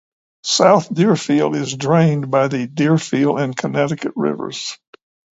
[0.45, 4.79] South Deerfield is drained by the Deerfield and Connecticut rivers.